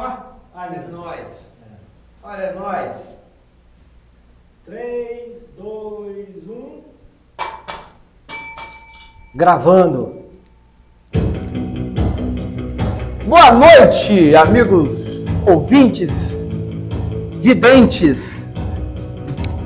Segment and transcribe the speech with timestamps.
[0.00, 0.12] Ó,
[0.54, 1.44] olha nós.
[2.22, 3.16] Olha nós.
[4.64, 6.82] 3, 2, 1.
[9.34, 10.22] Gravando.
[13.24, 16.46] Boa noite, amigos ouvintes,
[17.32, 18.52] videntes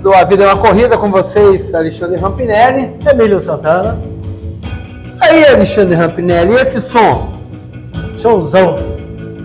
[0.00, 2.96] do A Vida é uma Corrida com vocês, Alexandre Rampinelli.
[3.06, 4.00] Emílio Santana.
[5.20, 7.38] Aí, Alexandre Rampinelli, e esse som?
[8.14, 8.91] Showzão.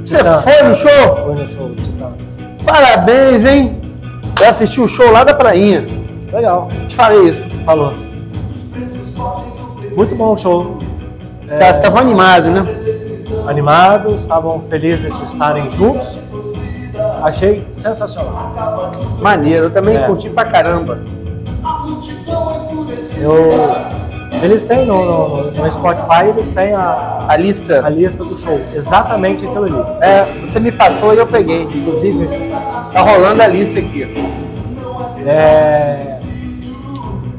[0.07, 1.17] Você foi no show?
[1.19, 2.37] Foi no show Titãs.
[2.65, 3.81] Parabéns, hein?
[4.41, 5.85] Eu assisti o show lá da prainha.
[6.31, 6.69] Legal.
[6.87, 7.43] Te falei isso.
[7.65, 7.93] Falou.
[9.95, 10.77] Muito bom o show.
[11.43, 12.65] Os caras estavam animados, né?
[13.47, 16.21] Animados, estavam felizes de estarem juntos.
[17.23, 18.91] Achei sensacional.
[19.21, 20.03] Maneiro, eu também É.
[20.07, 20.99] curti pra caramba.
[23.17, 23.96] Eu...
[24.41, 27.85] Eles têm no, no- no Spotify, eles têm a, A lista.
[27.85, 28.59] a lista do show.
[28.73, 29.85] Exatamente aquilo ali.
[30.01, 31.63] É, você me passou e eu peguei.
[31.63, 32.27] Inclusive,
[32.93, 34.13] tá rolando a lista aqui.
[35.25, 36.17] É...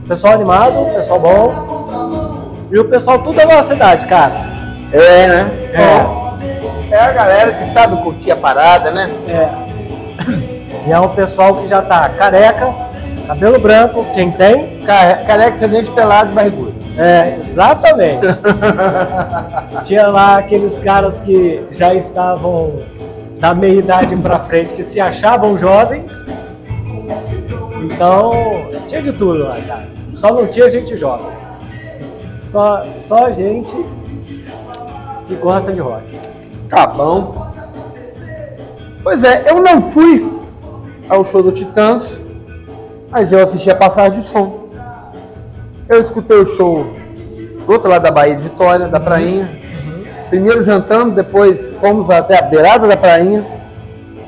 [0.07, 2.49] Pessoal animado, pessoal bom.
[2.71, 4.33] E o pessoal tudo da nossa cidade, cara.
[4.93, 5.51] É, né?
[5.75, 6.95] É.
[6.95, 9.11] É a galera que sabe curtir a parada, né?
[9.29, 10.89] É.
[10.89, 12.75] E é um pessoal que já tá careca,
[13.27, 14.81] cabelo branco, quem tem.
[14.87, 16.75] Ca- Careca, sem dente pelado barrigudo.
[16.99, 18.27] É, exatamente.
[19.85, 22.83] Tinha lá aqueles caras que já estavam
[23.39, 26.27] da meia idade pra frente, que se achavam jovens.
[27.85, 28.33] Então,
[28.89, 29.89] tinha de tudo lá, cara.
[30.13, 31.31] Só não tinha gente jovem.
[32.35, 33.77] Só, só gente
[35.27, 36.19] que gosta de rock.
[36.69, 37.47] Tá bom.
[39.05, 40.29] Pois é, eu não fui
[41.09, 42.21] ao show do Titãs,
[43.11, 44.58] mas eu assisti a passagem de som.
[45.89, 46.87] Eu escutei o show
[47.67, 49.51] do outro lado da Bahia de Vitória, da Prainha.
[50.29, 53.45] Primeiro jantando, depois fomos até a beirada da Prainha.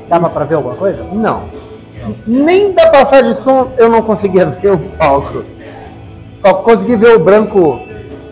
[0.09, 1.03] Dava pra ver alguma coisa?
[1.11, 1.43] Não.
[2.25, 5.43] Nem da passagem de som eu não conseguia ver o palco.
[6.33, 7.79] Só consegui ver o branco,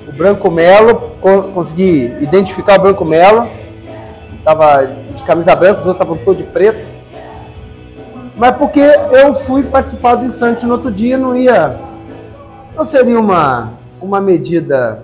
[0.08, 3.48] o branco Melo, co- consegui identificar o branco Melo.
[4.44, 6.80] Tava de camisa branca, os outros estavam todos de preto.
[8.36, 11.76] Mas porque eu fui participar do Insante no outro dia, não ia.
[12.80, 15.04] Não seria uma, uma medida.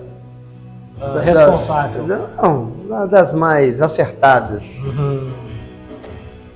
[0.98, 2.04] Ah, da- responsável.
[2.04, 4.78] da- não, uma das mais acertadas.
[4.78, 5.30] Uhum.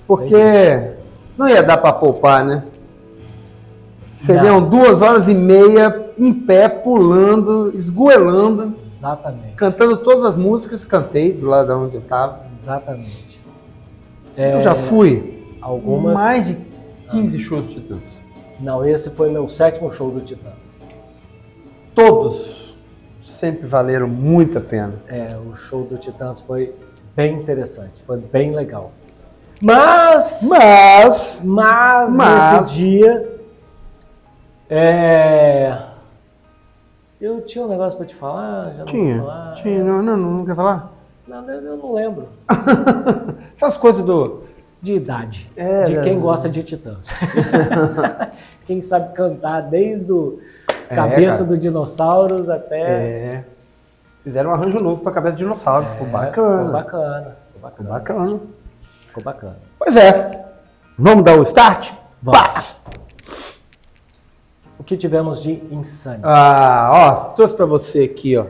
[0.07, 0.93] Porque
[1.37, 2.65] não ia dar para poupar, né?
[4.17, 4.69] Seriam Não.
[4.71, 9.55] duas horas e meia em pé, pulando, esgoelando, Exatamente.
[9.57, 10.87] cantando todas as músicas.
[10.87, 12.41] Cantei do lado de onde eu estava.
[12.59, 13.39] Exatamente.
[14.39, 16.15] Eu já fui algumas.
[16.15, 16.57] mais de
[17.11, 18.23] 15 shows de Titãs.
[18.59, 20.80] Não, esse foi meu sétimo show do Titãs.
[21.95, 22.77] Todos
[23.23, 24.95] sempre valeram muito a pena.
[25.09, 26.75] É, o show do Titãs foi
[27.17, 28.93] bem interessante, foi bem legal.
[29.63, 33.39] Mas, Mas, mas, mas- nesse dia,
[34.71, 35.77] é,
[37.21, 39.55] eu tinha um negócio pra te falar, já não tinha, falar.
[39.57, 40.93] tinha, não, não, não quer falar?
[41.29, 42.29] Não, eu não lembro.
[43.55, 44.49] Essas coisas do.
[44.83, 46.19] De idade, É, de quem é.
[46.19, 47.11] gosta de Titãs.
[48.65, 50.41] quem sabe cantar desde o
[50.91, 51.45] É, cabeça cara.
[51.45, 53.45] do dinossauros até É,
[54.25, 56.59] fizeram um arranjo novo para cabeça de dinossauro, ficou É, bacana.
[56.59, 57.37] Ficou bacana.
[57.53, 57.91] Ficou Ficou bacana.
[57.91, 58.41] bacana.
[59.07, 59.57] Ficou bacana.
[59.79, 60.31] Pois é.
[60.99, 61.93] Vamos dar o start?
[62.23, 62.39] Vamos.
[62.41, 62.65] Pá!
[64.79, 66.21] O que tivemos de insano?
[66.25, 68.47] Ah, ó, trouxe pra você aqui, ó.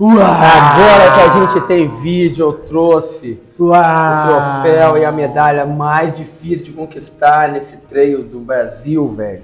[0.00, 0.12] Uau!
[0.16, 4.26] Agora que a gente tem vídeo, eu trouxe o Uau!
[4.62, 9.42] troféu e a medalha mais difícil de conquistar nesse treino do Brasil, velho.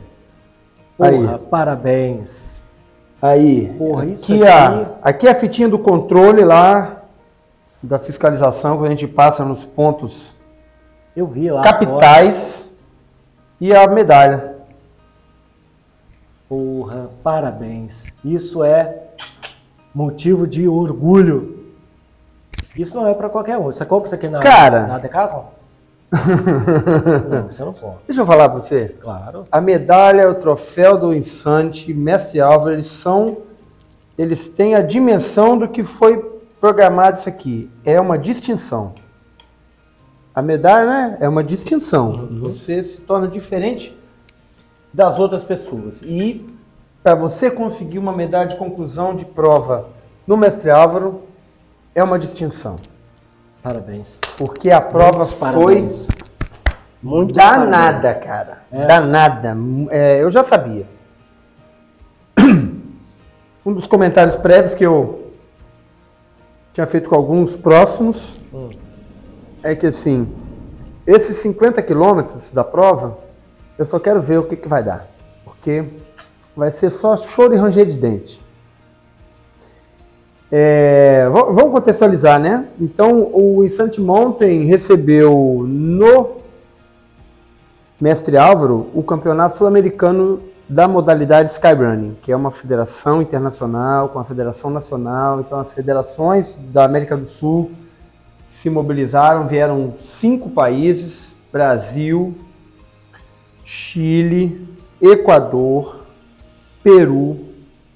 [0.96, 1.38] Porra, Aí.
[1.50, 2.64] parabéns.
[3.20, 7.02] Aí, Porra, isso aqui, aqui- ó, aqui é a fitinha do controle lá,
[7.82, 10.34] da fiscalização, que a gente passa nos pontos
[11.16, 11.62] Eu vi lá.
[11.62, 12.70] capitais
[13.60, 14.38] e a medalha.
[14.38, 14.54] fora.
[16.48, 18.04] Porra, parabéns.
[18.24, 19.04] Isso é
[19.94, 21.64] motivo de orgulho.
[22.76, 23.64] Isso não é pra qualquer um.
[23.64, 24.86] Você compra isso aqui na, Cara.
[24.86, 25.44] na Decathlon?
[26.12, 27.98] Não, você não compra.
[28.06, 28.94] Deixa eu falar pra você.
[29.00, 29.46] Claro.
[29.50, 33.38] A medalha, o troféu do Insante, Mestre Álvaro, eles são.
[34.16, 36.18] Eles têm a dimensão do que foi
[36.60, 37.70] programado isso aqui.
[37.84, 38.94] É uma distinção.
[40.34, 41.18] A medalha, né?
[41.20, 42.10] É uma distinção.
[42.10, 42.40] Uhum.
[42.42, 43.96] Você se torna diferente
[44.92, 46.00] das outras pessoas.
[46.02, 46.46] E
[47.02, 49.88] para você conseguir uma medalha de conclusão de prova
[50.26, 51.22] no Mestre Álvaro,
[51.94, 52.76] é uma distinção.
[53.64, 54.20] Parabéns.
[54.36, 56.06] Porque a prova foi parabéns.
[57.02, 58.58] Muito danada, cara.
[58.70, 58.86] É.
[58.86, 59.56] Danada.
[59.90, 60.84] É, eu já sabia.
[63.64, 65.32] Um dos comentários prévios que eu
[66.74, 68.68] tinha feito com alguns próximos Hum.
[69.62, 70.28] é que assim,
[71.06, 73.16] esses 50 quilômetros da prova,
[73.78, 75.08] eu só quero ver o que, que vai dar.
[75.42, 75.86] Porque
[76.54, 78.43] vai ser só choro e ranger de dente.
[80.50, 82.66] É, vamos contextualizar, né?
[82.80, 86.36] Então, o Instant Mountain recebeu no
[88.00, 94.24] Mestre Álvaro o Campeonato Sul-Americano da modalidade Skyrunning, que é uma federação internacional com a
[94.24, 95.40] federação nacional.
[95.40, 97.70] Então, as federações da América do Sul
[98.48, 102.34] se mobilizaram, vieram cinco países: Brasil,
[103.64, 104.68] Chile,
[105.00, 106.00] Equador,
[106.82, 107.38] Peru.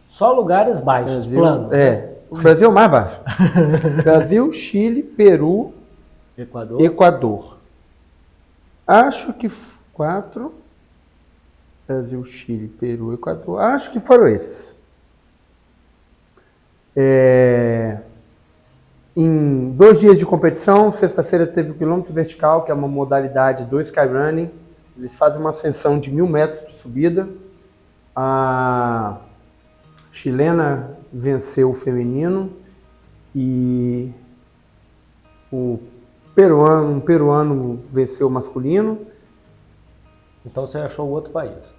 [0.08, 1.72] Só lugares baixos, Brasil, planos.
[1.72, 3.20] É, o Brasil é o mais baixo.
[4.02, 5.72] Brasil, Chile, Peru,
[6.36, 6.80] Equador.
[6.80, 7.58] Equador.
[8.86, 9.50] Acho que
[9.92, 10.54] quatro.
[11.86, 13.60] Brasil, Chile, Peru, Equador.
[13.60, 14.76] Acho que foram esses.
[16.94, 17.98] É,
[19.16, 23.80] Em dois dias de competição, sexta-feira teve o quilômetro vertical, que é uma modalidade do
[23.80, 24.50] Skyrunning.
[24.96, 27.28] Eles fazem uma ascensão de mil metros de subida.
[28.14, 29.18] A
[30.12, 32.52] chilena venceu o feminino
[33.34, 34.10] e
[35.52, 35.78] o
[36.34, 38.98] peruano, um peruano venceu o masculino.
[40.44, 41.74] Então você achou outro país.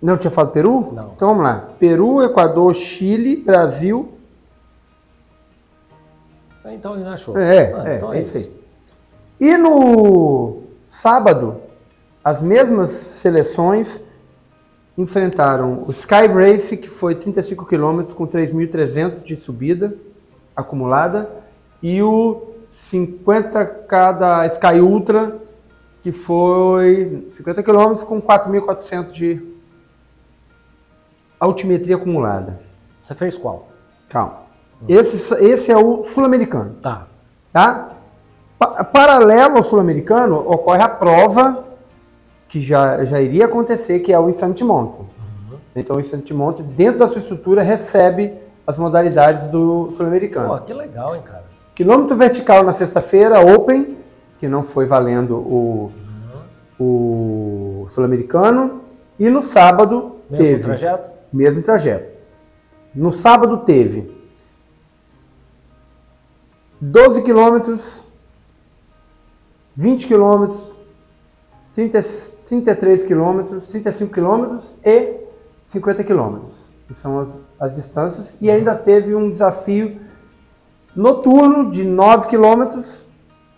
[0.00, 0.92] Não tinha falado Peru?
[0.92, 1.12] Não.
[1.16, 1.68] Então vamos lá.
[1.78, 4.12] Peru, Equador, Chile, Brasil.
[6.66, 7.38] Então ele não achou.
[7.38, 8.64] É, Ah, é, então é isso aí.
[9.40, 11.56] E no sábado,
[12.22, 14.02] as mesmas seleções
[14.96, 19.94] enfrentaram o Sky Race, que foi 35 km com 3.300 de subida
[20.54, 21.28] acumulada,
[21.82, 22.42] e o
[22.72, 25.38] 50K da Sky Ultra,
[26.02, 29.54] que foi 50 km com 4.400 de
[31.38, 32.60] altimetria acumulada.
[33.00, 33.68] Você fez qual?
[34.08, 34.44] Calma.
[34.88, 36.76] Esse, esse é o sul-americano.
[36.80, 37.06] Tá.
[37.52, 37.90] Tá?
[38.58, 41.64] Pa- paralelo ao sul-americano, ocorre a prova
[42.48, 45.06] que já, já iria acontecer, que é o Insanity Mountain.
[45.74, 48.32] Então, o Insanity Mountain, dentro da sua estrutura, recebe
[48.66, 50.48] as modalidades do sul-americano.
[50.48, 51.44] Pô, que legal, hein, cara.
[51.74, 53.96] Quilômetro vertical na sexta-feira, Open,
[54.38, 55.92] que não foi valendo o,
[56.78, 58.82] o sul-americano.
[59.18, 61.10] E no sábado, Mesmo teve trajeto?
[61.32, 62.14] mesmo trajeto.
[62.94, 64.08] No sábado teve
[66.80, 68.04] 12 quilômetros,
[69.76, 70.62] 20 quilômetros,
[71.74, 75.14] 30 33 quilômetros, 35 quilômetros e
[75.66, 76.66] 50 quilômetros.
[76.86, 78.36] Que são as, as distâncias.
[78.40, 79.98] E ainda teve um desafio
[80.94, 83.06] noturno de 9 quilômetros,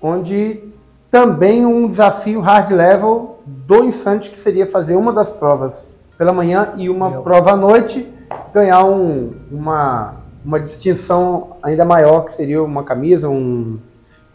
[0.00, 0.62] onde
[1.10, 5.84] também um desafio hard level do Insante, que seria fazer uma das provas
[6.16, 7.22] pela manhã e uma Meu.
[7.22, 8.08] prova à noite,
[8.52, 13.78] ganhar um- uma, uma distinção ainda maior, que seria uma camisa, um,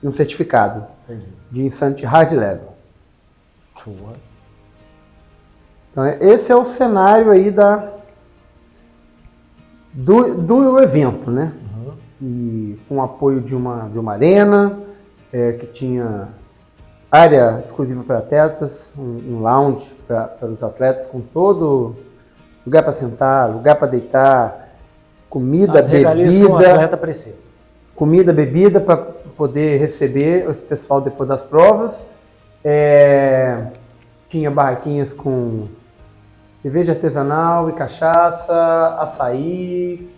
[0.03, 1.27] um certificado Entendi.
[1.51, 2.73] de Insante hard level.
[3.83, 4.13] Sua.
[5.91, 7.89] Então, é- esse é o cenário aí da,
[9.93, 11.51] do, do evento, né?
[11.75, 11.93] Uhum.
[12.21, 14.79] e com o apoio de uma, de uma arena,
[15.33, 16.29] é, que tinha
[17.11, 21.95] área exclusiva para atletas, um, um lounge para os atletas, com todo
[22.65, 24.69] lugar para sentar, lugar para deitar,
[25.29, 27.47] comida, As regalias que um bebida, atleta precisa.
[27.95, 32.05] comida, bebida para poder receber esse pessoal depois das provas.
[32.63, 33.65] É,
[34.29, 35.67] tinha barraquinhas com
[36.61, 40.09] cerveja artesanal e cachaça, açaí,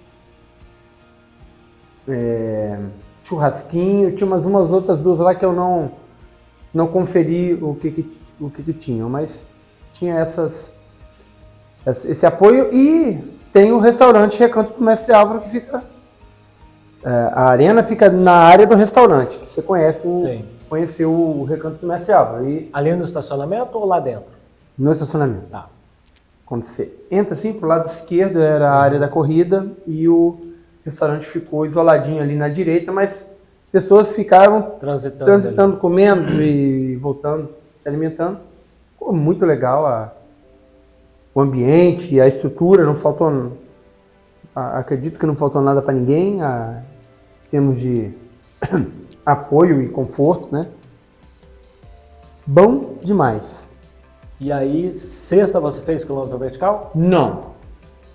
[2.08, 2.78] é,
[3.24, 5.92] churrasquinho, tinha umas, umas outras duas lá que eu não,
[6.74, 9.46] não conferi o que, que- o que, que tinham, mas
[9.94, 10.72] tinha essas,
[11.86, 15.82] esse apoio e tem o restaurante Recanto do Mestre Álvaro que fica
[17.06, 20.46] é, a arena fica na área do restaurante, que você conhece o, Sim.
[20.70, 24.32] conheceu o Recanto do Mestre Álvaro, e Ali no estacionamento ou lá dentro?
[24.78, 25.46] no estacionamento.
[25.52, 25.68] Tá.
[26.46, 30.38] Quando você entra assim, pro lado esquerdo era a área da corrida e o
[30.84, 33.26] restaurante ficou isoladinho ali na direita, mas
[33.62, 35.26] as pessoas ficaram Transitando.
[35.26, 37.50] transitando, comendo e voltando,
[37.82, 38.40] se alimentando.
[38.92, 40.12] Ficou muito legal a,
[41.34, 43.54] o ambiente, a estrutura, não faltou.
[44.56, 46.82] a- acredito que não faltou nada para ninguém, a,
[47.48, 48.12] em termos de
[49.26, 50.68] apoio e conforto, né?
[52.46, 53.66] Bom demais.
[54.40, 56.92] E aí, sexta você fez quilômetro vertical?
[56.94, 57.54] Não.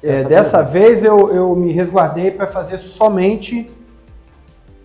[0.02, 3.68] É, Dessa dessa vez eu, eu me resguardei para fazer somente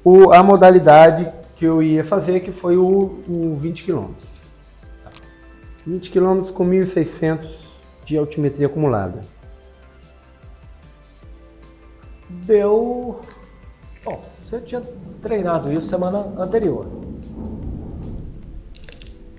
[0.03, 4.09] o, a modalidade que eu ia fazer, que foi o, o 20 km.
[5.85, 7.47] 20 km com 1.600
[8.05, 9.21] de altimetria acumulada.
[12.29, 13.19] Deu.
[14.03, 14.81] Bom, você tinha
[15.21, 16.87] treinado isso semana anterior.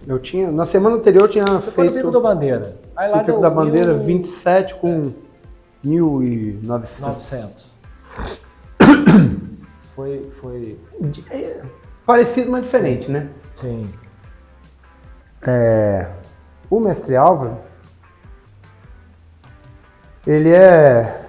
[0.06, 2.76] Eu tinha, na semana anterior eu tinha Você foi no feito Pico da Bandeira.
[2.94, 5.12] Aí lá o Pico da Bandeira mil- 27 com
[5.84, 7.00] 1.900.
[7.00, 7.73] 900.
[9.94, 10.76] Foi, foi,
[11.30, 11.61] É,
[12.04, 13.28] Parecido, mas diferente, né?
[13.52, 13.88] sim.
[15.46, 16.08] É,
[16.68, 17.58] o Mestre Álvaro,
[20.26, 21.23] ele é,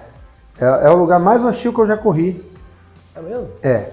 [0.58, 2.42] é, é o lugar mais hostil que eu já corri.
[3.14, 3.48] É mesmo?
[3.62, 3.92] É,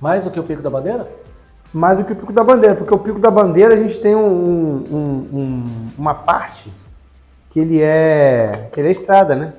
[0.00, 1.06] Mais do que o Pico da Bandeira?
[1.72, 4.14] Mais do que o Pico da Bandeira, porque o Pico da Bandeira a gente tem
[4.14, 6.72] um- um- um- uma parte
[7.50, 9.52] que ele é, que ele é estrada, né?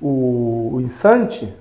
[0.00, 1.52] O, o, Insante,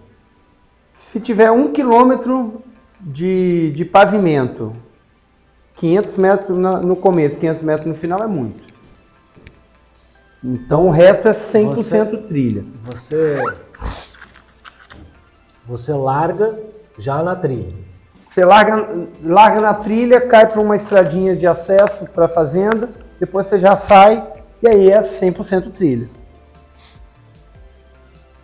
[0.93, 2.61] se tiver um quilômetro
[2.99, 4.73] de, de pavimento,
[5.75, 8.63] 500 metros na- no começo, 500 metros no final é muito.
[10.43, 12.63] Então o resto é 100% trilha.
[12.85, 13.43] Você.
[15.67, 16.59] Você larga
[16.97, 17.73] já na trilha.
[18.35, 18.85] Você larga,
[19.23, 23.77] larga na trilha, cai para uma estradinha de acesso para a fazenda, depois você já
[23.77, 24.27] sai
[24.61, 26.09] e aí é 100% trilha.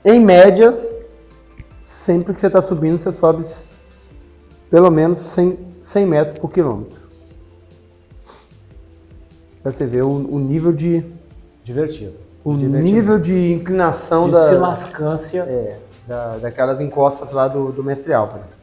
[0.05, 0.74] Em média,
[1.83, 3.45] sempre que você está subindo, você sobe
[4.69, 7.01] pelo menos 100, 100 metros por quilômetro.
[9.62, 11.03] Pra você ver o, o nível de
[11.65, 12.13] Divertido.
[12.45, 12.93] o Divertido.
[12.95, 15.41] nível de inclinação de da, silascância.
[15.41, 18.61] é, da- daquelas encostas lá do, do Mestre Álvaro.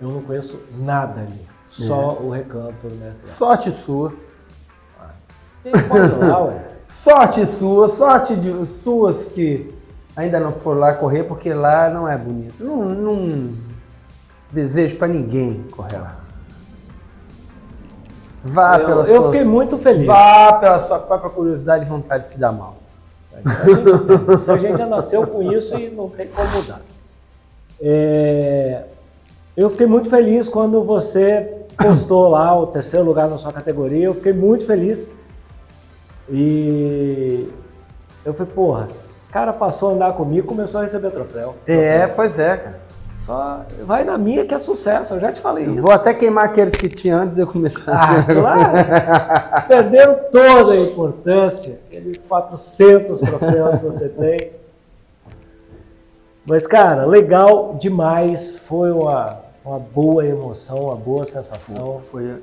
[0.00, 1.46] Eu não conheço nada ali.
[1.68, 3.30] Só o recanto do mestre.
[3.38, 4.12] Sorte sua.
[5.88, 6.60] Pode lá, ué.
[6.86, 9.72] Sorte sua, sorte de suas que
[10.16, 12.64] ainda não foram lá correr, porque lá não é bonito.
[12.64, 13.54] Não, não
[14.50, 16.16] desejo pra ninguém correr lá.
[18.42, 20.06] Vá Eu, pela eu sua, fiquei muito feliz.
[20.06, 22.78] vá pela sua própria curiosidade e vontade de se dar mal.
[23.44, 24.34] Isso a, gente.
[24.34, 26.80] Isso a gente já nasceu com isso e não tem como mudar.
[27.80, 28.84] É,
[29.60, 34.06] eu fiquei muito feliz quando você postou lá o terceiro lugar na sua categoria.
[34.06, 35.06] Eu fiquei muito feliz.
[36.30, 37.46] E
[38.24, 38.88] eu falei, porra,
[39.28, 41.56] o cara passou a andar comigo começou a receber troféu.
[41.66, 42.80] É, pois é, cara.
[43.12, 45.82] Só vai na minha que é sucesso, eu já te falei Eu isso.
[45.82, 47.92] Vou até queimar aqueles que tinha antes de eu começar.
[47.92, 49.68] Ah, claro!
[49.68, 54.52] Perderam toda a importância, aqueles 400 troféus que você tem.
[56.46, 58.56] Mas, cara, legal demais.
[58.56, 62.00] Foi uma, uma boa emoção, uma boa sensação.
[62.10, 62.36] Foi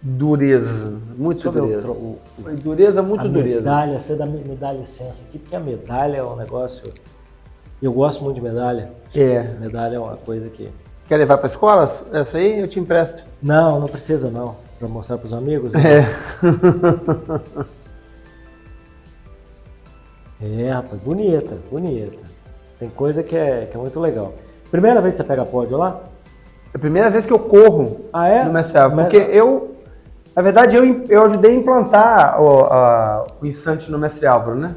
[0.00, 1.82] dureza, muito Sobre o, dureza.
[1.82, 3.56] tro- o- Foi dureza, muito a dureza.
[3.60, 6.92] medalha, você dá, me dá licença aqui, porque a medalha é um negócio.
[7.80, 8.90] Eu gosto muito de medalha.
[9.14, 9.42] É.
[9.60, 10.68] Medalha é uma coisa que.
[11.08, 11.90] Quer levar pra escola?
[12.12, 13.22] Essa aí eu te empresto.
[13.42, 14.56] Não, não precisa não.
[14.78, 15.72] Pra mostrar pros amigos.
[15.74, 16.06] É.
[20.40, 22.18] É, rapaz, bonita, bonita.
[22.78, 24.34] Tem coisa que é, que é muito legal.
[24.72, 26.00] Primeira vez que você pega pódio lá?
[26.72, 28.44] É a primeira vez que eu corro Ah, é?
[28.44, 29.76] no Mestre Álvaro, Mas- porque eu,
[30.34, 34.74] na verdade, eu, eu ajudei a implantar o, a- o Insante no Mestre Álvaro, né?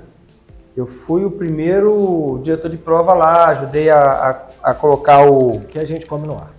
[0.75, 5.79] Eu fui o primeiro diretor de prova lá, ajudei a, a, a colocar o, que
[5.79, 6.49] a gente come no ar.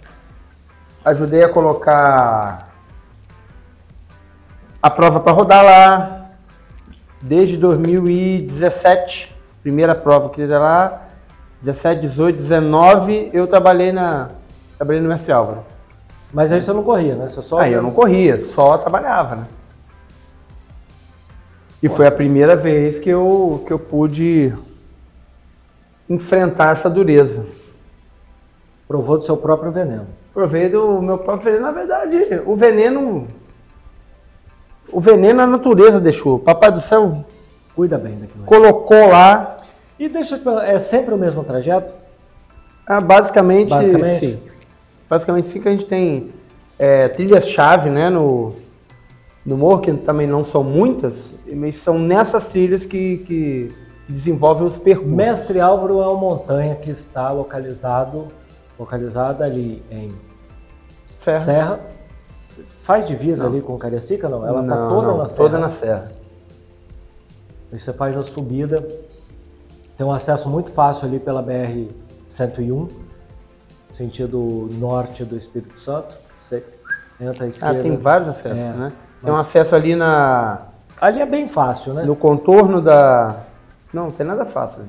[1.05, 2.71] ajudei a colocar
[4.83, 6.31] a prova para rodar lá
[7.21, 11.03] desde 2017, primeira prova que era lá,
[11.61, 14.31] 17, 18, 19, eu trabalhei na
[14.77, 15.65] trabalhei no Mestre Álvaro.
[16.33, 17.29] Mas aí você não corria, né?
[17.29, 17.61] Você só.
[17.61, 19.47] Aí eu não corria, só trabalhava, né?
[21.83, 24.53] E foi a primeira vez que eu, que eu pude
[26.09, 27.47] enfrentar essa dureza.
[28.89, 30.07] Provou do seu próprio veneno.
[30.33, 31.67] Provei do meu próprio veneno.
[31.67, 33.29] Na verdade, o veneno.
[34.91, 36.39] O veneno a natureza deixou.
[36.39, 37.25] Papai do céu
[37.75, 38.45] Cuida bem daquilo.
[38.45, 38.49] aí.
[38.49, 39.57] colocou lá.
[39.99, 41.93] E deixa eu te perguntar, é sempre o mesmo trajeto?
[42.87, 44.27] ah, basicamente, Basicamente?
[44.27, 44.41] sim.
[45.09, 46.33] Basicamente sim que a gente tem
[46.79, 48.55] é, trilhas-chave né, no,
[49.45, 53.75] no morro, que também não são muitas, mas são nessas trilhas que, que
[54.09, 55.15] desenvolvem os percursos.
[55.15, 58.27] Mestre Álvaro é uma montanha que está localizado,
[58.79, 60.13] localizada ali em
[61.21, 61.41] Serra.
[61.41, 61.81] Serra.
[62.83, 63.53] Faz divisa Não.
[63.53, 64.47] ali com Cariacica, não?
[64.47, 65.49] Ela está toda não, na Serra.
[65.49, 66.13] Toda na serra.
[67.73, 68.87] Aí você faz a subida,
[69.99, 72.89] tem um acesso muito fácil ali pela BR-101,
[73.97, 76.15] sentido norte do Espírito Santo.
[76.43, 76.63] Você
[77.21, 77.83] entra à Ah, esquerda.
[77.83, 78.93] tem vários acessos, É, né?
[79.23, 80.59] Tem um acesso ali na,
[81.01, 82.03] Ali é bem fácil, né?
[82.05, 83.35] no contorno da.
[83.93, 84.83] Não, não tem nada fácil.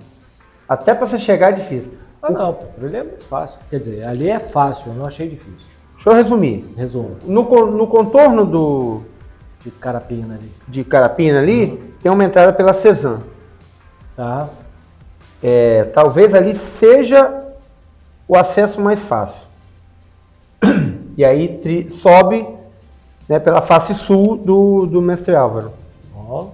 [0.68, 1.94] Até para você chegar é difícil.
[2.22, 3.58] Ah, não, pô, ali é mais fácil.
[3.70, 5.68] Quer dizer, ali é fácil, eu não achei difícil.
[5.96, 6.66] Deixa eu resumir.
[6.78, 9.02] Resumo, No, no contorno do,
[9.64, 13.22] de carapina ali, de Carapina ali, tem uma entrada pela Cezan.
[14.16, 14.48] tá?
[15.42, 17.47] É, talvez ali seja
[18.28, 19.42] o acesso mais fácil.
[21.18, 22.48] E aí tri- sobe
[23.28, 25.72] né, pela face sul do, do Mestre Álvaro.
[26.16, 26.48] Ó,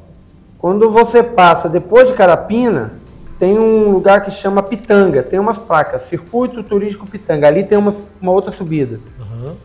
[0.59, 2.93] Quando você passa depois de Carapina,
[3.39, 7.47] tem um lugar que chama Pitanga, tem umas placas, Circuito Turístico Pitanga.
[7.47, 8.99] Ali tem uma, uma outra subida.
[9.19, 9.55] uhum.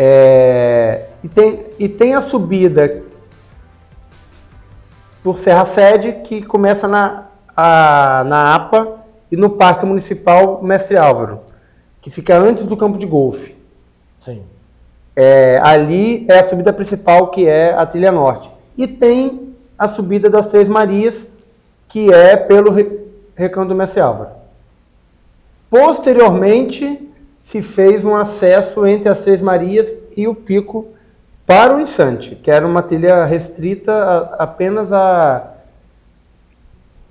[0.00, 3.02] É, e, tem, e tem a subida
[5.22, 7.24] por Serra Sede, que começa na,
[7.56, 8.98] a- na APA
[9.30, 11.40] e no Parque Municipal Mestre Álvaro,
[12.00, 13.54] que fica antes do campo de golfe.
[14.18, 14.42] Sim.
[15.16, 18.48] É, ali é a subida principal, que é a Trilha Norte.
[18.76, 21.26] E tem a subida das Três Marias,
[21.88, 22.98] que é pelo Re-
[23.34, 24.30] Recanto do Mestre Álvaro.
[25.70, 27.08] Posteriormente,
[27.42, 30.88] se fez um acesso entre as Três Marias e o pico
[31.46, 35.54] para o Insante, que era uma trilha restrita a- apenas a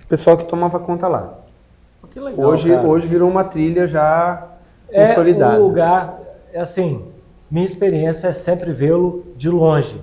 [0.08, 1.34] pessoal que tomava conta lá.
[2.16, 2.88] Legal, Hoje, cara.
[2.88, 4.44] hoje virou uma trilha já
[4.92, 5.60] é consolidada.
[5.60, 6.20] um lugar,
[6.52, 7.06] é assim,
[7.50, 10.02] minha experiência é sempre vê-lo de longe.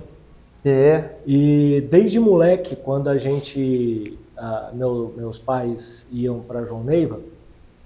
[0.63, 7.19] É, E desde moleque, quando a gente, ah, meu- meus pais iam para João Neiva,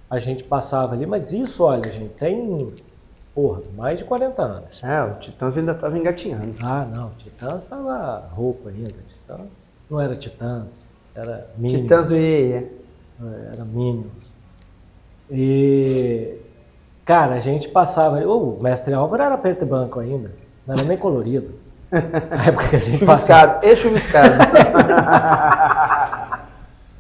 [0.10, 2.74] a gente passava ali, mas isso, olha, gente, tem,
[3.36, 4.82] porra, mais de 40 anos.
[4.84, 6.54] é, o Titãs ainda estava engatinhando.
[6.64, 11.82] Ah, não, Titãs estava roupa ainda, Titãs não era Titãs, era Minions.
[11.84, 12.64] Titãs do Iê.
[13.52, 14.34] Era Minions.
[15.30, 16.38] E,
[17.10, 20.32] cara, a gente passava, o mestre Álvaro era preto e branco ainda,
[20.68, 21.56] não era nem colorido.
[21.92, 23.60] Na época que a gente passava.
[23.76, 24.36] Chuviscado,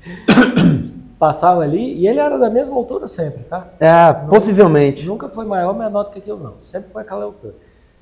[0.03, 0.89] e
[1.19, 3.67] passava ali e ele era da mesma altura sempre, tá?
[3.79, 5.05] é, possivelmente.
[5.05, 6.55] Nunca foi maior ou menor do que aquilo, não.
[6.59, 7.53] Sempre foi aquela altura.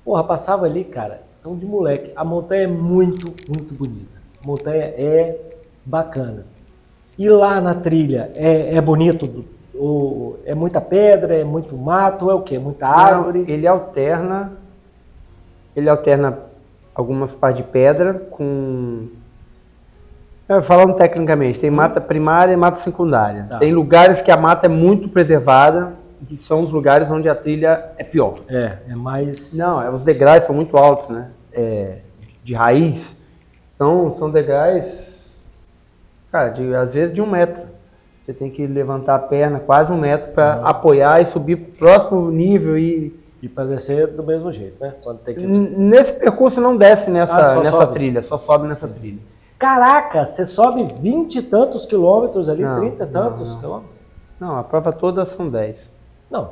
[0.05, 2.13] Porra, passava ali, cara, então de moleque.
[2.15, 4.17] A montanha é muito, muito bonita.
[4.41, 5.37] A montanha é
[5.83, 6.45] bacana.
[7.19, 9.56] E lá na trilha, é, é bonito?
[9.77, 12.57] O, é muita pedra, é muito mato, é o quê?
[12.57, 13.39] Muita árvore?
[13.39, 14.53] Não, ele alterna.
[15.75, 16.39] Ele alterna
[16.93, 19.07] algumas partes de pedra com.
[20.49, 23.45] É, falando tecnicamente, tem mata primária e mata secundária.
[23.49, 23.59] Tá.
[23.59, 25.93] Tem lugares que a mata é muito preservada,
[26.27, 28.39] que são os lugares onde a trilha é pior.
[28.47, 29.55] É, é mais.
[29.55, 31.29] Não, é, os degraus são muito altos, né?
[31.51, 31.97] É,
[32.43, 33.17] de raiz.
[33.75, 35.29] Então, são degraus,
[36.31, 37.76] cara, de, às vezes de um metro.
[38.27, 40.67] Você tem que levantar a perna quase um metro para Uhum.
[40.67, 42.77] apoiar e subir pro próximo nível.
[42.77, 44.95] E E para descer do mesmo jeito, né?
[45.01, 45.45] Quando tem que.
[45.47, 47.93] Nesse percurso não desce nessa, Ah, nessa sobe.
[47.93, 49.19] trilha, só sobe nessa trilha.
[49.57, 53.59] Caraca, você sobe 20 e tantos quilômetros ali, 30 e tantos não.
[53.61, 53.95] quilômetros?
[54.39, 55.89] Não, a prova toda são 10.
[56.29, 56.49] Não,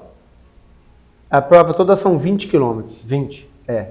[1.29, 3.01] A prova toda são 20 quilômetros.
[3.03, 3.49] 20.
[3.67, 3.87] É.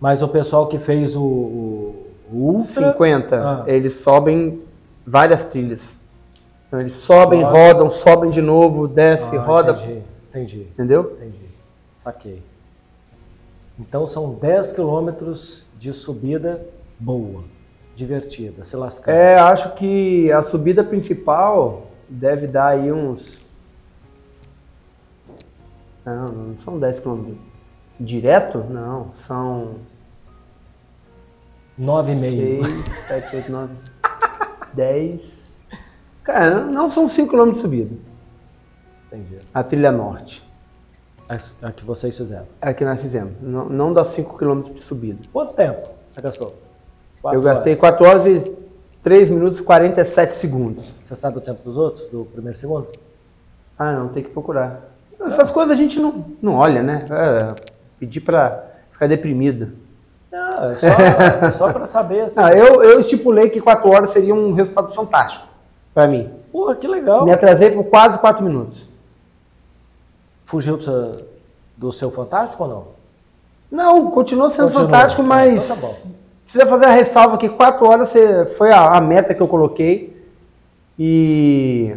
[0.00, 2.92] Mas o pessoal que fez o, o, o Ultra.
[2.92, 3.64] 50, Ah.
[3.66, 4.60] eles sobem
[5.06, 5.96] várias trilhas.
[6.72, 7.52] Então eles sobem, Sobe.
[7.52, 9.72] rodam, sobem de novo, desce, Ah, roda.
[9.72, 11.12] Entendi, entendi, Entendeu?
[11.18, 11.50] entendi.
[11.94, 12.42] Saquei.
[13.78, 16.66] Então são 10 quilômetros de subida
[16.98, 17.44] boa,
[17.94, 19.12] divertida, se lascar.
[19.12, 23.38] É, acho que a subida principal deve dar aí uns.
[26.06, 27.36] Não, não são 10 quilômetros.
[28.00, 28.64] Direto?
[28.70, 29.74] Não, são
[31.78, 32.64] 9,5.
[32.64, 33.74] 6, 7, 8, 9,
[34.72, 35.41] 10.
[36.24, 37.94] Cara, não são 5 km de subida.
[39.06, 39.38] Entendi.
[39.52, 40.42] A trilha norte.
[41.28, 42.46] A, a que vocês fizeram.
[42.60, 43.32] É a que nós fizemos.
[43.40, 45.18] Não, não dá 5 km de subida.
[45.32, 46.54] Quanto tempo você gastou?
[47.20, 47.80] Quatro Eu gastei horas.
[47.80, 48.52] 4 horas e
[49.02, 50.92] 3 minutos e 47 segundos.
[50.96, 52.04] Você sabe o tempo dos outros?
[52.06, 52.88] Do primeiro e segundo?
[53.78, 54.80] Ah, não, tem que procurar.
[55.20, 57.06] Essas coisas a gente não, não olha, né?
[57.10, 57.54] É,
[57.98, 59.72] pedir pra ficar deprimido.
[60.30, 62.40] Não, é só, só para saber assim.
[62.40, 65.51] Ah, eu, eu estipulei que 4 horas seria um resultado fantástico
[65.94, 66.30] pra mim.
[66.50, 67.24] Porra, que legal.
[67.24, 68.88] Me atrasei por quase 4 minutos.
[70.44, 71.26] Fugiu do seu,
[71.76, 72.86] do seu Fantástico ou não?
[73.70, 74.84] Não, continua sendo Continua.
[74.86, 75.96] fantástico, mas Então tá bom.
[76.44, 80.22] precisa fazer a ressalva que 4 horas você- foi a, a meta que eu coloquei
[80.98, 81.96] e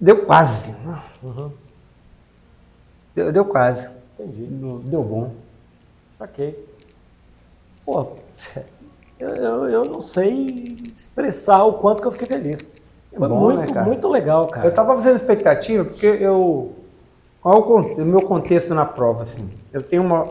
[0.00, 0.74] deu quase.
[1.22, 1.50] Uhum.
[3.14, 3.86] Deu, deu quase.
[4.18, 4.44] Entendi.
[4.46, 5.32] Deu, deu bom.
[6.12, 6.58] Saquei.
[7.84, 8.12] Pô,
[9.22, 12.70] eu, eu, eu não sei expressar o quanto que eu fiquei feliz.
[13.16, 14.66] Foi bom, muito, né, muito legal, cara.
[14.66, 16.72] Eu estava fazendo expectativa porque eu.
[17.42, 19.22] Qual o, con- o meu contexto na prova?
[19.22, 19.48] Assim?
[19.72, 20.28] Eu tenho uma.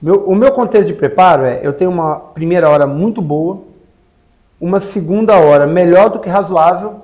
[0.00, 3.58] Meu- o meu contexto de preparo é: eu tenho uma primeira hora muito boa,
[4.60, 7.02] uma segunda hora melhor do que razoável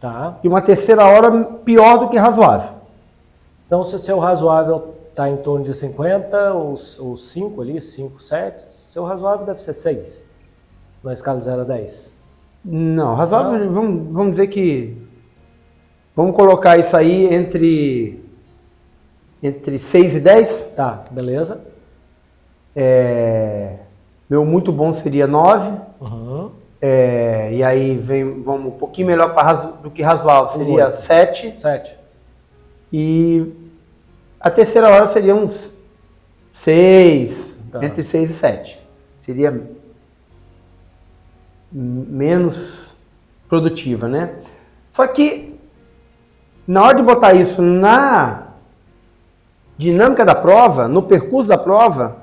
[0.00, 0.38] Tá.
[0.42, 1.30] e uma terceira hora
[1.64, 2.70] pior do que razoável.
[3.66, 8.64] Então, se o seu razoável está em torno de 50, ou 5 ali, 5, 7,
[8.72, 10.26] seu razoável deve ser 6,
[11.04, 12.18] na escala de 0 a 10.
[12.64, 14.96] Não, razoável, Vamos, vamos dizer que.
[16.14, 18.22] Vamos colocar isso aí entre
[19.42, 20.72] entre 6 e 10.
[20.76, 21.60] Tá, beleza.
[22.76, 23.76] É,
[24.28, 25.72] meu muito bom seria 9.
[26.00, 26.50] Uhum.
[26.82, 30.96] É, e aí vem, vamos um pouquinho melhor razo- do que razoável, seria Oito.
[30.96, 31.56] 7.
[31.56, 31.94] Sete.
[32.92, 33.46] E
[34.40, 35.72] a terceira hora seria uns
[36.52, 37.84] 6, Tá.
[37.84, 38.78] entre 6 e 7.
[39.24, 39.62] Seria
[41.72, 42.94] menos
[43.48, 44.34] produtiva, né?
[44.92, 45.54] Só que
[46.66, 48.48] na hora de botar isso na
[49.76, 52.16] dinâmica da prova, no percurso da prova,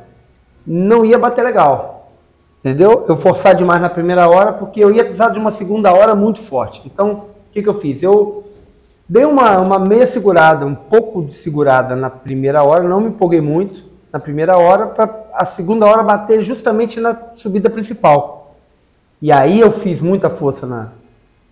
[0.66, 2.12] não ia bater legal.
[2.60, 3.06] Entendeu?
[3.08, 6.42] Eu forçar demais na primeira hora porque eu ia precisar de uma segunda hora muito
[6.42, 6.82] forte.
[6.86, 8.04] Então, o que, que eu fiz?
[8.04, 8.47] Eu
[9.08, 13.42] dei uma, uma meia segurada, um pouco de segurada na primeira hora, não me empolguei
[13.42, 18.56] muito na primeira hora, para a segunda hora bater justamente na subida principal.
[19.22, 20.90] E aí eu fiz muita força na,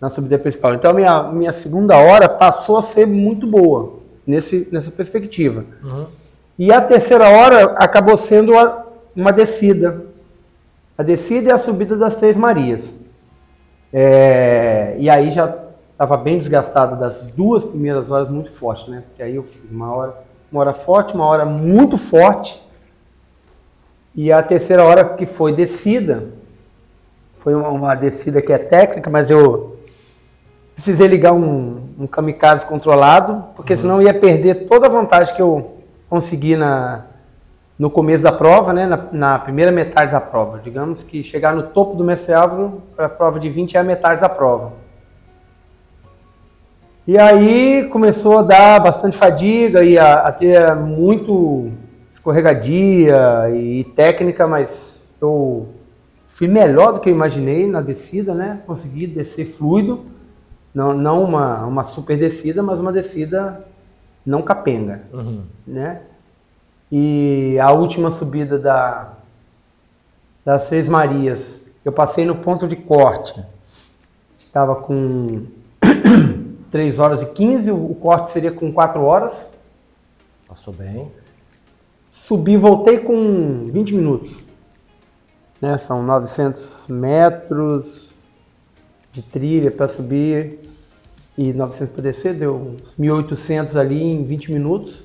[0.00, 0.74] na subida principal.
[0.74, 3.94] Então a minha, minha segunda hora passou a ser muito boa
[4.26, 5.64] nesse, nessa perspectiva.
[5.82, 6.06] Uhum.
[6.58, 10.04] E a terceira hora acabou sendo a- uma descida.
[10.96, 12.88] A descida e a subida das Três Marias.
[13.92, 15.54] É, e aí já
[15.96, 19.02] estava bem desgastado das duas primeiras horas muito forte, né?
[19.08, 20.14] Porque aí eu fiz uma hora,
[20.52, 22.62] uma hora forte, uma hora muito forte.
[24.14, 26.28] E a terceira hora que foi descida,
[27.38, 29.78] foi uma, uma descida que é técnica, mas eu
[30.74, 35.40] precisei ligar um, um kamikaze controlado, porque senão eu ia perder toda a vantagem que
[35.40, 35.78] eu
[36.10, 37.06] consegui na,
[37.78, 40.60] no começo da prova, né, na, na primeira metade da prova.
[40.62, 43.84] Digamos que chegar no topo do mestre Álvaro para a prova de 20 é a
[43.84, 44.84] metade da prova.
[47.06, 51.70] E aí começou a dar bastante fadiga e a, a ter muito
[52.12, 55.68] escorregadia e técnica, mas eu
[56.34, 58.60] fui melhor do que eu imaginei na descida, né?
[58.66, 60.04] Consegui descer fluido,
[60.74, 63.64] não, não uma, uma super descida, mas uma descida
[64.24, 65.42] não capenga, Uhum.
[65.66, 66.00] né?
[66.90, 69.12] E a última subida da,
[70.44, 73.40] das Seis Marias, eu passei no ponto de corte,
[74.44, 75.42] estava com
[76.76, 79.46] 3 horas e 15, o corte seria com 4 horas,
[80.46, 81.10] Passou bem.
[82.12, 84.36] subi voltei com 20 minutos.
[85.58, 85.78] Né?
[85.78, 88.14] São 900 metros
[89.10, 90.60] de trilha para subir
[91.38, 95.02] e 900 para descer, deu uns 1800 ali em 20 minutos.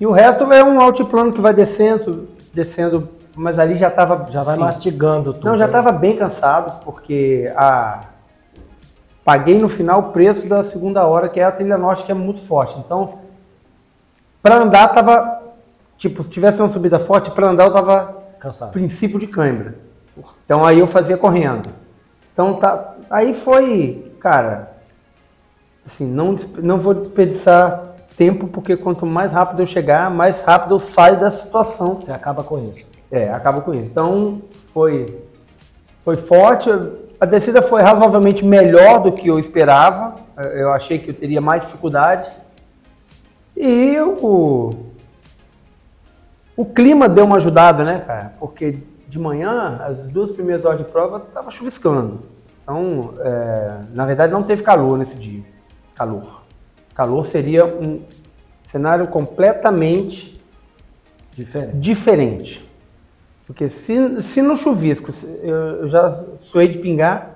[0.00, 3.06] E o resto é um altiplano que vai descendo, descendo,
[3.36, 5.44] mas ali já estava Já vai mastigando tudo.
[5.44, 5.66] Não, já né?
[5.66, 8.16] estava bem cansado, porque a...
[9.28, 12.14] paguei no final o preço da segunda hora, que é a trilha norte, que é
[12.14, 12.78] muito forte.
[12.78, 13.18] Então,
[14.40, 15.42] para andar tava,
[15.98, 18.72] tipo, se tivesse uma subida forte, para andar eu tava Cansado.
[18.72, 19.74] princípio de cãibra.
[20.46, 21.68] Então aí eu fazia correndo.
[22.32, 24.72] Então tá, aí foi, cara,
[25.84, 30.78] assim, não, não vou desperdiçar tempo, porque quanto mais rápido eu chegar, mais rápido eu
[30.78, 31.98] saio da situação.
[31.98, 32.86] Você acaba com isso.
[33.10, 33.90] É, acaba com isso.
[33.90, 34.40] Então,
[34.72, 35.22] foi,
[36.02, 36.70] foi forte.
[37.20, 40.16] A descida foi razoavelmente melhor do que eu esperava.
[40.36, 42.30] Eu achei que eu teria mais dificuldade.
[43.56, 44.72] E o,
[46.56, 48.34] o clima deu uma ajudada, né, cara?
[48.38, 48.78] Porque
[49.08, 52.20] de manhã, as duas primeiras horas de prova, estava chuviscando.
[52.62, 55.42] Então, é, na verdade, não teve calor nesse dia.
[55.96, 56.42] Calor.
[56.94, 58.02] Calor seria um
[58.70, 60.40] cenário completamente
[61.34, 61.76] Diferente.
[61.76, 62.67] diferente.
[63.48, 65.10] Porque se, se no chuvisco
[65.42, 67.30] eu, já suei de pingar,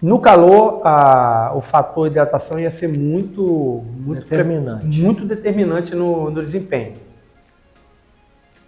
[0.00, 5.00] no calor a- o fator hidratação ia ser muito, muito Determinante.
[5.02, 6.94] muito determinante no, no desempenho.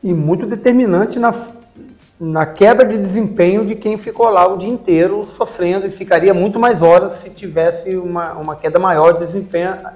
[0.02, 1.34] E muito determinante na,
[2.20, 6.60] na quebra de desempenho de quem ficou lá o dia inteiro sofrendo e ficaria muito
[6.60, 9.94] mais horas se tivesse uma, uma queda maior de desempenho a-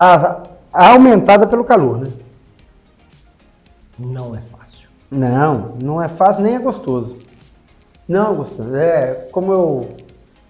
[0.00, 2.10] a- aumentada pelo calor, né?
[3.98, 4.57] Não é fácil.
[5.10, 7.16] Não, não é fácil nem é gostoso.
[8.06, 8.74] Não, é gostoso.
[8.76, 9.88] É como eu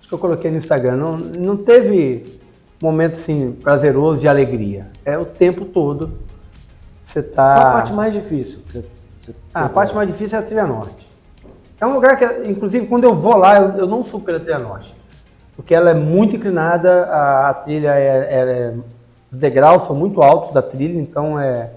[0.01, 2.39] acho que eu coloquei no Instagram, não, não teve
[2.83, 4.89] momento assim prazeroso de alegria.
[5.05, 6.13] É o tempo todo
[7.05, 7.55] você tá.
[7.55, 8.61] Qual a parte mais difícil?
[8.67, 8.85] você-
[9.17, 11.09] você Ah, a parte mais difícil é a trilha norte.
[11.81, 14.59] É um lugar que, inclusive, quando eu vou lá, eu, eu não subo pela trilha
[14.59, 14.95] norte.
[15.57, 18.75] Porque ela é muito inclinada, a, a trilha é, é-
[19.31, 21.71] Os degraus são muito altos da trilha, então é.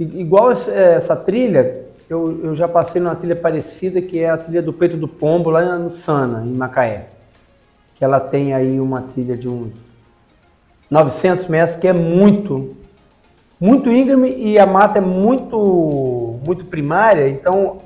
[0.00, 4.62] Igual esse- essa trilha, eu, eu já passei numa trilha parecida, que é a trilha
[4.62, 7.06] do Peito do Pombo, lá no Sana, em Macaé.
[7.96, 9.74] Que ela tem aí uma trilha de uns
[10.90, 12.74] 900 metros, que é muito,
[13.60, 17.76] muito íngreme e a mata é muito, muito primária, então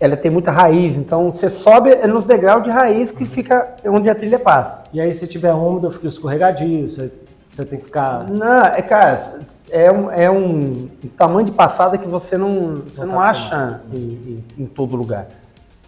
[0.00, 0.96] ela tem muita raiz.
[0.96, 4.82] Então você sobe é nos degraus de raiz que fica onde a trilha passa.
[4.92, 6.88] E aí, se tiver úmido, fica escorregadio.
[6.88, 7.12] Você
[7.48, 8.28] Você tem que ficar.
[8.28, 9.38] Não, é, cara,
[9.70, 13.80] é um, é um tamanho de passada que você não, você Não não, tá acha
[13.92, 15.28] em, em- em todo lugar.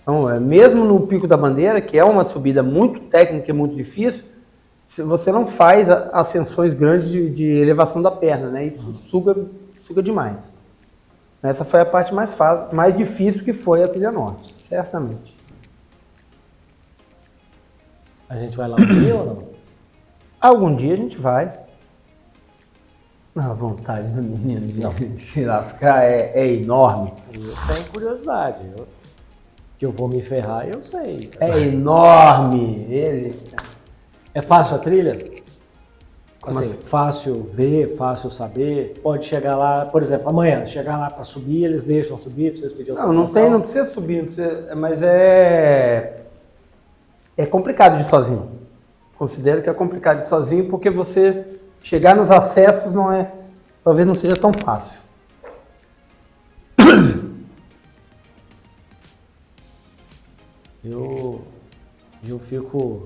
[0.03, 3.75] Então, é, mesmo no Pico da Bandeira, que é uma subida muito técnica e muito
[3.77, 4.25] difícil,
[4.87, 8.67] se você não faz ascensões grandes de, de elevação da perna, né?
[8.67, 9.35] Isso suga,
[9.87, 10.47] suga demais.
[11.43, 15.35] Essa foi a parte mais fácil, mais difícil que foi a trilha norte, certamente.
[18.29, 19.39] A gente vai lá um dia ou não?
[20.41, 21.53] Algum dia a gente vai.
[23.35, 27.15] A vontade do menino de se lascar é, é enorme.
[27.33, 28.61] Eu tenho curiosidade.
[28.77, 28.87] Eu,
[29.79, 31.31] que eu vou me ferrar, eu sei.
[31.41, 32.87] É enorme.
[32.91, 33.35] Ele.
[34.35, 35.13] É fácil a trilha?
[36.43, 36.79] Assim, assim?
[36.83, 39.01] fácil ver, fácil saber.
[39.03, 43.01] Pode chegar lá, por exemplo, amanhã, chegar lá para subir, eles deixam subir, vocês pedirem
[43.01, 46.23] Não, não tem, não precisa subir, não precisa, mas é.
[47.35, 48.51] É complicado de sozinho.
[49.17, 53.31] Considero que é complicado de sozinho porque você chegar nos acessos não é.
[53.85, 55.01] Talvez não seja tão fácil.
[60.85, 61.45] Eu,
[62.27, 63.05] eu fico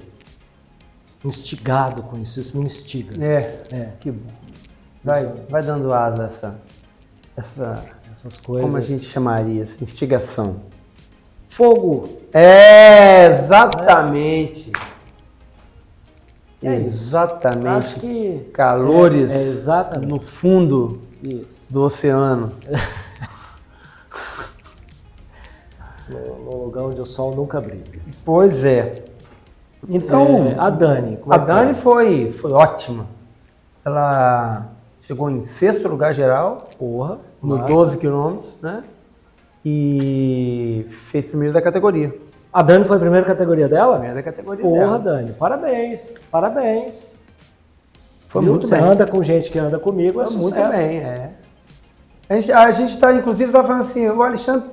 [1.23, 3.23] instigado com isso, isso me instiga.
[3.23, 4.31] É, É, que bom.
[5.05, 5.35] Vai, Isso.
[5.51, 6.61] vai dando asa essa.
[7.37, 7.85] essa
[8.17, 8.65] essas coisas.
[8.65, 9.65] como a gente chamaria?
[9.65, 10.62] Essa instigação.
[11.49, 12.23] Fogo!
[12.33, 14.73] É, exatamente.
[14.75, 14.96] É
[16.62, 16.87] isso.
[16.87, 17.66] exatamente.
[17.69, 18.51] Acho que.
[18.53, 20.09] Calores É, é exatamente.
[20.09, 21.66] no fundo Isso.
[21.73, 22.51] do oceano.
[26.09, 27.83] No, no lugar onde o sol nunca brilha.
[28.25, 29.05] Pois é.
[29.88, 31.19] Então, É, a Dani.
[31.29, 31.75] a é que Dani é?
[31.75, 33.07] foi, foi ótima.
[33.85, 34.66] Ela
[35.03, 37.19] chegou em sexto lugar geral, Porra.
[37.42, 37.73] nos massa.
[37.73, 38.85] 12 quilômetros, né?
[39.64, 42.14] E fez primeiro da categoria.
[42.57, 43.92] A Dani foi a primeira categoria dela?
[43.97, 44.99] Primeiro da categoria Porra, dela.
[44.99, 46.11] Dani, parabéns.
[46.31, 47.14] Parabéns.
[48.29, 48.53] Foi Viu?
[48.53, 48.83] muito Você bem.
[48.85, 50.71] anda com gente que anda comigo, é Foi muito sucesso.
[50.79, 51.31] bem, é.
[52.31, 54.71] A gente, a gente tá, inclusive, tá falando assim, o Alexandre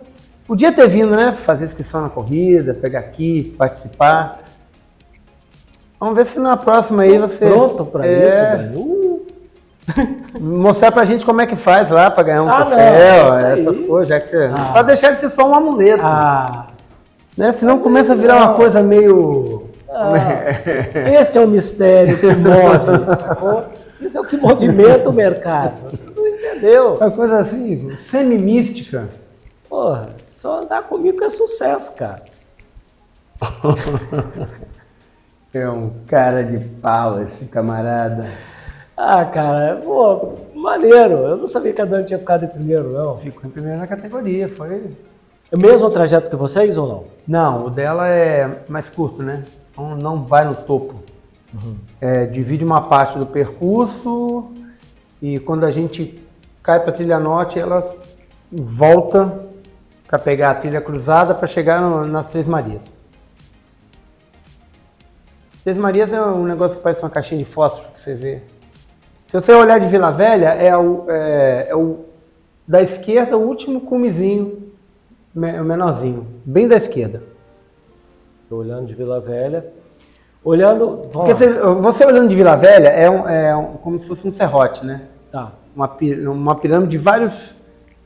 [0.47, 1.33] podia ter vindo, né?
[1.45, 4.39] Fazer inscrição na corrida, pegar aqui, participar.
[5.99, 7.45] Vamos ver se na próxima aí você.
[7.47, 8.77] Pronto pra É, isso, Dani?
[8.77, 9.27] Uh,
[10.39, 13.59] Mostrar pra gente como é que faz lá pra ganhar um Ah, troféu, aí.
[13.61, 14.49] essas coisas, já que você.
[14.55, 14.71] Ah.
[14.71, 16.01] Pra deixar de ser só um amuleto.
[16.01, 16.72] ah, Né?
[17.53, 19.69] Senão Mas começa a aí virar uma coisa meio.
[19.89, 20.21] ah,
[21.19, 23.65] esse é o mistério que move, sacou?
[23.99, 25.79] Isso é o que movimenta o mercado.
[25.89, 26.95] Você não entendeu?
[26.95, 29.09] Uma coisa assim, semi-mística.
[29.69, 32.23] Porra, só andar comigo que é sucesso, cara.
[35.55, 38.27] É um cara de pau esse camarada.
[38.97, 41.13] Ah, cara, pô, maneiro.
[41.13, 43.19] Eu não sabia que a Dani tinha ficado em primeiro, não.
[43.19, 44.89] Ficou em primeiro na categoria, foi.
[45.53, 47.03] É o mesmo trajeto que vocês ou não?
[47.27, 49.43] Não, o dela é mais curto, né?
[49.71, 50.95] Então não vai no topo.
[52.01, 54.51] É, divide uma parte do percurso
[55.21, 56.19] e quando a gente
[56.63, 57.95] cai para a trilha norte, ela
[58.51, 59.45] volta
[60.07, 62.81] para pegar a trilha cruzada para chegar no- nas Três Marias.
[65.63, 68.41] Três Marias é um negócio que parece uma caixinha de fósforo que você vê.
[69.27, 72.05] Se você olhar de Vila Velha, é o, é, é o
[72.67, 74.62] da esquerda, o último cumezinho, me-
[75.35, 77.23] o menorzinho, bem da esquerda.
[78.49, 79.65] Tô olhando de Vila Velha.
[80.43, 81.07] Olhando.
[81.11, 84.85] Você, você olhando de Vila Velha é, um- é um- como se fosse um serrote,
[84.85, 85.07] né?
[85.31, 85.53] Tá.
[85.75, 85.89] Uma,
[86.31, 87.33] uma pirâmide de, vários,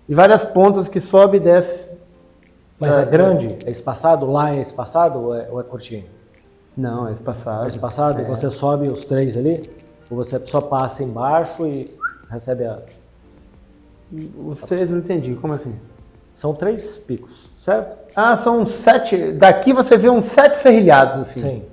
[0.08, 1.88] de várias pontas que sobe e desce.
[2.80, 3.58] Mas É, é grande?
[3.66, 4.26] É espaçado?
[4.32, 6.06] Lá é espaçado ou é, ou é curtinho?
[6.78, 7.66] Não, é espaçado.
[7.66, 8.22] É espaçado?
[8.22, 9.68] E você sobe os três ali?
[10.10, 11.92] Ou você só passa embaixo e
[12.30, 12.80] recebe a.
[14.46, 15.76] Os três não entendi, como assim?
[16.38, 17.98] São três picos, certo?
[18.16, 19.32] Ah, são sete.
[19.32, 21.42] Daqui você vê uns sete serrilhados, assim.
[21.42, 21.64] Sim.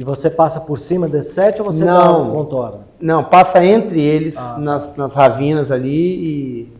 [0.00, 2.24] E você passa por cima desses sete ou você Não.
[2.26, 2.84] dá contorno?
[3.00, 4.58] Não, passa entre eles, Ah.
[4.58, 6.24] nas, nas ravinas ali
[6.66, 6.72] e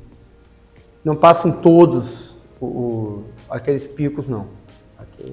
[1.05, 4.47] não passa em todos o- o- aqueles picos, não.
[5.01, 5.33] Ok.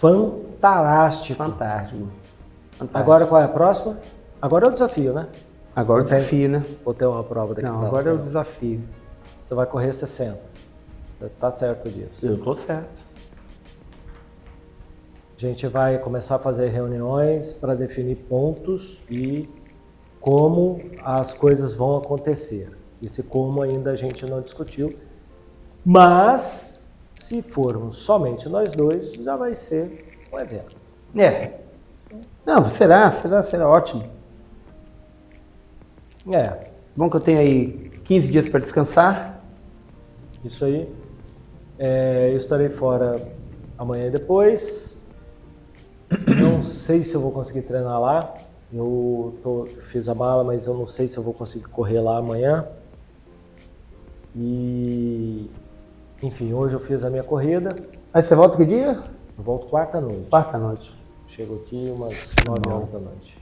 [0.00, 1.38] Fantástico.
[1.38, 2.08] Fantástico.
[2.72, 2.98] Fantástico.
[2.98, 3.96] Agora qual é a próxima?
[4.40, 5.28] Agora é o desafio, né?
[5.74, 6.64] Agora o desafio, né?
[6.84, 8.80] Vou ter uma prova daqui Não, pra agora é o desafio.
[9.44, 10.38] Você vai correr 60.
[11.18, 12.26] Você Tá certo disso.
[12.26, 13.02] Eu tô certo.
[15.36, 19.48] A gente vai começar a fazer reuniões para definir pontos e
[20.20, 22.70] como as coisas vão acontecer.
[23.02, 24.96] Esse como ainda a gente não discutiu.
[25.84, 30.76] Mas, se formos somente nós dois, já vai ser um evento.
[31.16, 31.58] É.
[32.46, 34.04] Não, será, será, será ótimo.
[36.30, 39.42] É, Bom que eu tenho aí 15 dias para descansar.
[40.44, 40.92] isso aí.
[41.78, 43.32] É, eu estarei fora
[43.78, 44.94] amanhã e depois.
[46.26, 48.34] Não sei se eu vou conseguir treinar lá.
[48.70, 52.18] Eu tô, fiz a bala, mas eu não sei se eu vou conseguir correr lá
[52.18, 52.66] amanhã.
[54.36, 55.50] E
[56.22, 57.74] enfim, hoje eu fiz a minha corrida.
[58.12, 59.02] Aí você volta que dia?
[59.36, 60.28] Eu volto quarta noite.
[60.28, 60.94] Quarta noite.
[61.26, 63.41] Chego aqui umas 9 horas da noite.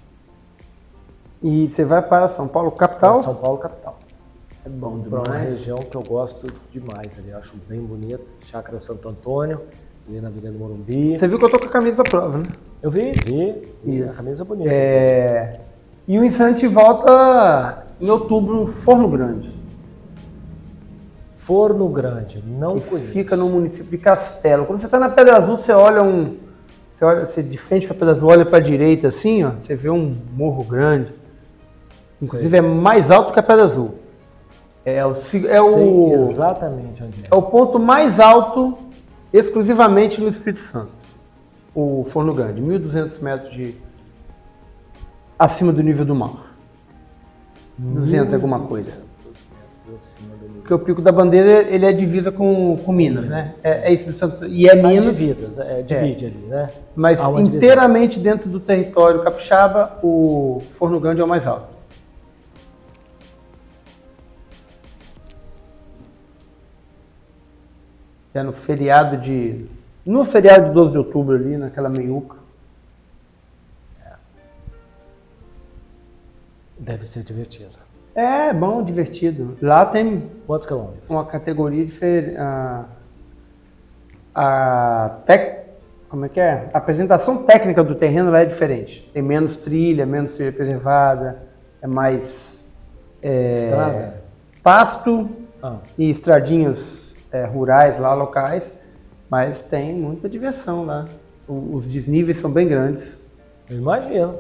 [1.43, 3.17] E você vai para São Paulo, capital?
[3.17, 3.99] São Paulo, capital.
[4.65, 5.45] É bom Para uma demais.
[5.45, 7.31] região que eu gosto demais ali.
[7.31, 8.23] Eu acho bem bonita.
[8.43, 9.63] Chácara Santo Antônio,
[10.07, 11.19] ali na Avenida Morumbi.
[11.19, 12.45] Você viu que eu tô com a camisa da prova, né?
[12.83, 13.69] Eu vi, vi.
[13.83, 14.71] vi a camisa é bonita.
[14.71, 15.61] É...
[16.07, 19.51] E o Insante volta em outubro no Forno Grande.
[21.39, 23.13] Forno Grande, não que conheço.
[23.13, 24.67] fica no município de Castelo.
[24.67, 26.37] Quando você está na Pedra Azul, você olha um.
[26.95, 29.53] Você olha, você de frente para a Pedra Azul, olha para a direita assim, ó,
[29.53, 31.20] você vê um morro grande.
[32.21, 33.95] Inclusive é mais alto que a Pedra Azul.
[34.85, 37.29] É o, é Sei o, exatamente onde é.
[37.31, 38.79] é o ponto mais alto
[39.33, 40.91] exclusivamente no Espírito Santo.
[41.75, 43.77] O Forno Grande, 1.200 metros de
[45.39, 46.55] acima do nível do mar.
[47.79, 48.93] 200 alguma coisa.
[49.97, 50.61] Acima do nível.
[50.61, 53.45] Porque o Pico da Bandeira ele é divisa com, com Minas, né?
[53.63, 55.17] É, é Espírito Santo e é Mas Minas.
[55.17, 56.71] dividas, é, divide ali, né?
[56.95, 57.57] Mas uma divisão.
[57.57, 61.80] inteiramente dentro do território capixaba, o Forno Grande é o mais alto.
[68.35, 69.67] É no feriado de.
[70.07, 72.37] No feriado de 12 de outubro ali, naquela meiuca.
[76.79, 77.73] Deve ser divertido.
[78.15, 79.57] É bom, divertido.
[79.61, 81.09] Lá tem Quantos quilômetros?
[81.09, 82.37] uma categoria diferente.
[82.39, 82.85] A,
[84.35, 85.67] a tec,
[86.09, 86.71] como é que é?
[86.73, 89.09] A apresentação técnica do terreno lá é diferente.
[89.13, 91.43] Tem menos trilha, menos trilha preservada,
[91.83, 92.65] é mais
[93.23, 94.15] é, Estrada?
[94.63, 95.29] pasto
[95.63, 98.73] Ah, e estradinhas é, rurais lá, locais,
[99.29, 101.07] mas tem muita diversão lá.
[101.49, 103.17] O- os desníveis são bem grandes.
[103.69, 104.35] eu imagino.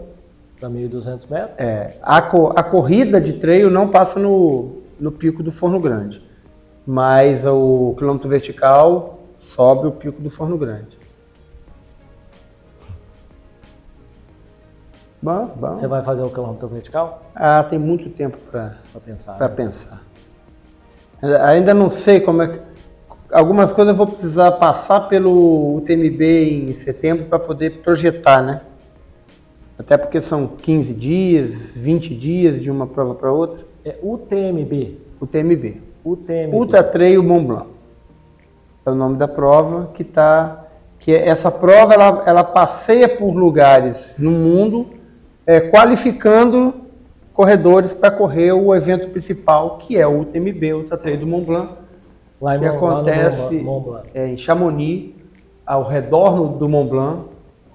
[0.59, 1.55] Para 1.200 metros?
[1.59, 6.23] É, a, co- a corrida de trail não passa no, no pico do Forno Grande,
[6.87, 9.21] mas o quilômetro vertical
[9.55, 10.99] sobe o pico do Forno Grande.
[15.23, 15.75] Bom, bom.
[15.75, 17.23] Você vai fazer o quilômetro vertical?
[17.35, 19.35] Ah, tem muito tempo para Para pensar.
[19.37, 19.55] para né?
[19.55, 20.03] pensar.
[21.45, 22.70] Ainda não sei como é que.
[23.33, 28.61] Algumas coisas eu vou precisar passar pelo UTMB em setembro para poder projetar, né?
[29.79, 33.65] Até porque são 15 dias, 20 dias de uma prova para outra.
[33.85, 34.99] É UTMB.
[35.21, 35.81] UTMB.
[36.05, 36.55] UTMB.
[36.55, 37.67] Ultra Trail Mont Blanc.
[38.85, 40.67] É o nome da prova que tá.
[40.99, 44.89] Que é- essa prova ela, ela passeia por lugares no mundo,
[45.47, 46.75] é, qualificando
[47.33, 51.80] corredores para correr o evento principal, que é o UTMB, Ultra Trail do Mont Blanc,
[52.41, 54.09] Lá em que Mont- acontece Mont Blanc.
[54.15, 55.15] é, em Chamonix,
[55.67, 57.25] ao redor do Mont Blanc,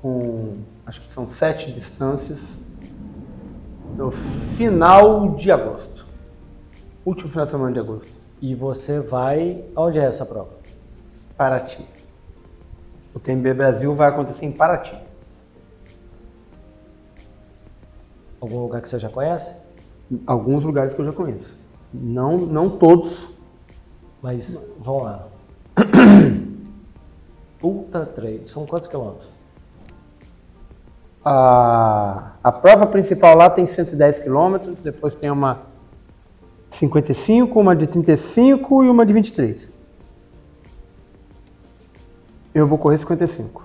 [0.01, 2.57] com acho que são sete distâncias,
[3.95, 6.05] no final de agosto.
[7.05, 8.07] Último final de semana de agosto.
[8.41, 9.63] E você vai.
[9.75, 10.49] Onde é essa prova?
[11.37, 11.85] Paraty.
[13.13, 14.93] O TMB Brasil vai acontecer em Paraty.
[18.41, 19.53] Algum lugar que você já conhece?
[20.27, 21.55] Alguns lugares que eu já conheço.
[21.93, 23.34] Não, não todos.
[24.25, 25.27] Mas vamos lá.
[27.61, 28.47] Ultra Trail.
[28.47, 29.29] São quantos quilômetros?
[31.23, 35.67] A, a prova principal lá tem 110 quilômetros, depois tem uma
[36.71, 39.69] 55, uma de 35 e uma de 23.
[42.55, 43.63] Eu vou correr 55.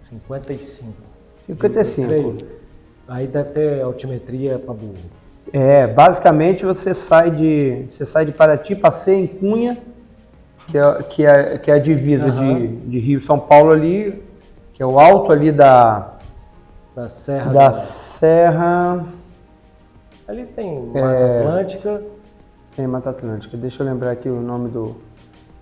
[0.00, 0.94] 55.
[1.46, 2.08] 55.
[2.08, 2.38] Trail.
[3.06, 5.21] Aí deve ter altimetria para burro.
[5.52, 9.76] É, basicamente você sai de você sai de Paraty, passeia em Cunha,
[10.66, 12.54] que é, que é, que é a divisa Aham.
[12.54, 14.22] de, de Rio e São Paulo ali,
[14.72, 16.12] que é o alto ali da,
[16.96, 17.80] Da Serra da da...
[17.80, 19.04] Serra.
[20.26, 21.38] Ali tem Mata É.
[21.40, 22.02] Atlântica.
[22.74, 23.56] Tem Mata Atlântica.
[23.56, 24.96] Deixa eu lembrar aqui o nome do.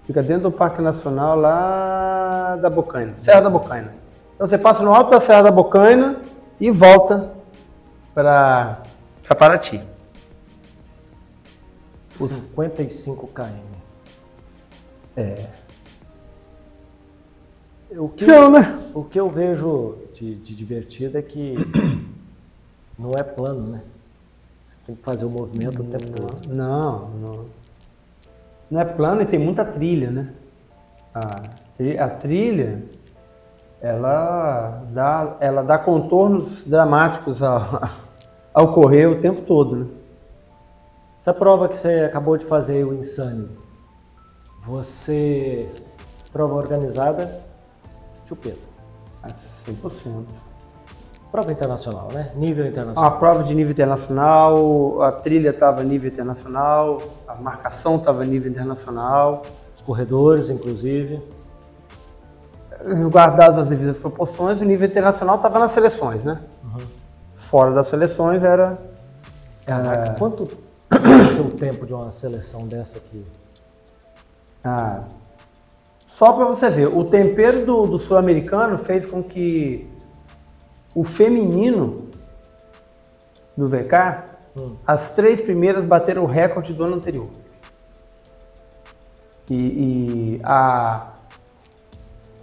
[0.07, 3.15] Fica dentro do Parque Nacional lá da Bocaina.
[3.17, 3.93] Serra da Bocaina.
[4.35, 6.17] Então você passa no alto da Serra da Bocaina
[6.61, 7.31] e volta
[8.15, 8.79] para
[9.35, 9.83] Paraty.
[12.07, 13.45] 55 km.
[15.17, 15.47] É.
[17.93, 18.91] O que, Não, né?
[18.95, 21.55] o que eu vejo de, de divertido é que
[22.99, 23.83] não é plano, né?
[24.63, 26.49] Você tem que fazer o movimento o tempo todo.
[26.49, 27.47] Não, não.
[28.71, 30.33] Não é plano e tem muita trilha, né?
[31.13, 32.85] A, a trilha,
[33.81, 37.83] ela dá, ela dá contornos dramáticos ao,
[38.55, 39.87] ao correr o tempo todo, né?
[41.19, 43.57] Essa prova que você acabou de fazer, o Insanity,
[44.65, 45.69] você
[46.33, 47.41] Prova organizada,
[48.25, 48.59] chupeta.
[49.23, 50.25] Ah, 100%.
[51.33, 52.31] Prova internacional, né?
[52.37, 53.13] Nível internacional.
[53.13, 59.43] A prova de nível internacional, a trilha estava nível internacional, a marcação estava nível internacional.
[59.75, 61.21] Os corredores, inclusive.
[63.11, 66.41] Guardadas as devidas proporções, o nível internacional estava nas seleções, né?
[66.65, 66.81] Uhum.
[67.51, 68.79] Fora das seleções era.
[69.67, 70.47] Caraca, quanto
[70.89, 73.27] vai ser o tempo de uma seleção dessa aqui?
[74.63, 75.03] Ah,
[76.07, 79.91] só para você ver, o tempero do, do sul-americano fez com que
[80.95, 82.09] o feminino
[83.57, 84.75] do VK, Hum.
[84.85, 87.29] as três primeiras bateram o recorde do ano anterior.
[89.49, 91.13] E, e a,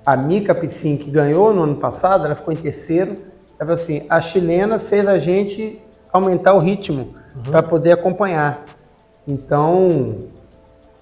[0.06, 3.16] a Mika Piscin, que ganhou no ano passado, ela ficou em terceiro.
[3.60, 5.82] Ela falou assim, a chilena fez a gente
[6.12, 8.64] aumentar o ritmo para poder acompanhar.
[9.28, 10.28] Então,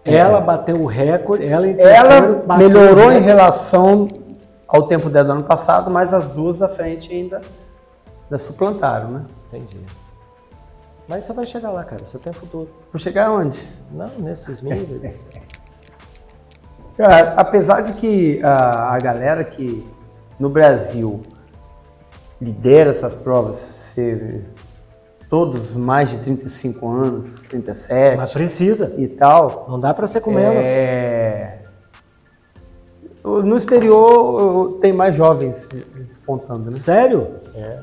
[0.04, 4.08] Ela bateu o recorde, ela ela melhorou em relação
[4.68, 7.42] ao tempo dela do ano passado, mas as duas da frente ainda,
[8.26, 9.22] ainda suplantaram, né?
[9.48, 9.80] Entendi.
[11.08, 12.06] Mas você vai chegar lá, cara.
[12.06, 12.70] Você tem futuro.
[12.92, 13.62] Vou chegar onde?
[13.92, 15.26] Não, nesses níveis.
[16.98, 19.86] Cara, apesar de que a, a galera que
[20.40, 21.22] no Brasil
[22.42, 23.58] lidera essas provas
[23.94, 24.44] ser
[25.30, 28.94] todos mais de 35 anos, 37 Mas precisa.
[28.98, 30.68] e tal, Não dá pra ser com menos.
[30.68, 31.62] é...
[33.24, 35.68] no exterior tem mais jovens
[36.08, 36.72] despontando, né?
[36.72, 37.34] Sério?
[37.56, 37.76] É.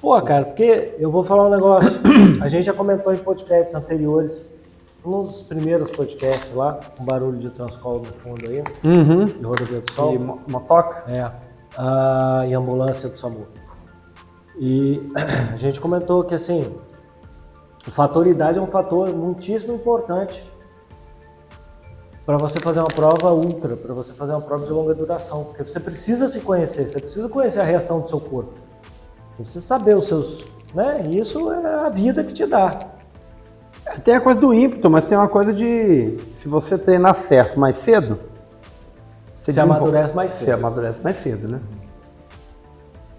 [0.00, 2.00] Pô, cara, porque eu vou falar um negócio.
[2.40, 4.42] A gente já comentou em podcasts anteriores,
[5.04, 9.24] um dos primeiros podcasts lá, com barulho de transcol no fundo aí, Uhum.
[9.24, 10.14] de rodovia do Sol.
[10.14, 11.04] E mo- motoca?
[11.10, 11.30] É,
[11.78, 13.46] a, e ambulância do SAMU.
[14.58, 15.08] E
[15.52, 16.72] a gente comentou que assim,
[17.86, 20.42] o fator idade é um fator muitíssimo importante
[22.24, 25.62] para você fazer uma prova ultra, para você fazer uma prova de longa duração, porque
[25.64, 28.52] você precisa se conhecer, você precisa conhecer a reação do seu corpo,
[29.36, 30.44] você precisa saber os seus,
[30.74, 31.02] né?
[31.06, 32.80] E isso é a vida que te dá.
[34.02, 37.76] Tem a coisa do ímpeto, mas tem uma coisa de se você treinar certo mais
[37.76, 38.18] cedo,
[39.42, 40.54] Você desenvolve- amadurece mais Você cedo.
[40.54, 41.60] amadurece mais cedo, né?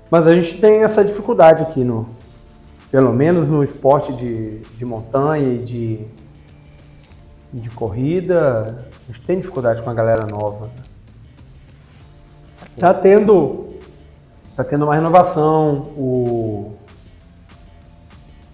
[0.09, 2.07] Mas a gente tem essa dificuldade aqui no,
[2.89, 6.05] pelo menos no esporte de, de montanha e de,
[7.53, 10.69] de corrida, a gente tem dificuldade com a galera nova.
[12.77, 13.67] Tá tendo,
[14.55, 16.75] tá tendo uma renovação, o,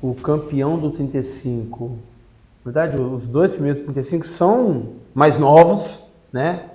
[0.02, 2.00] o campeão do 35,
[2.66, 6.02] na verdade, os dois primeiros do 35 são mais novos,
[6.32, 6.70] né?